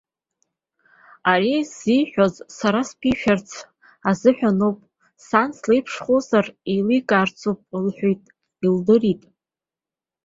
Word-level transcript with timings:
Ари 1.31 1.55
зиҳәаз 1.77 2.35
сара 2.57 2.81
сԥишәарц 2.89 3.49
азыҳәаноуп, 4.09 4.77
сан 5.27 5.49
слеиԥшхозар 5.57 6.45
еиликаарцоуп 6.71 7.59
лҳәеит, 7.83 8.23
илдырит. 8.65 9.21